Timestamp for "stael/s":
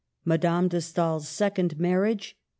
0.81-1.29